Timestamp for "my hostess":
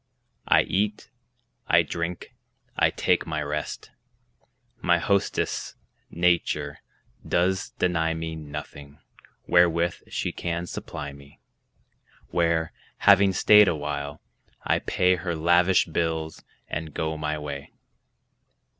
4.81-5.75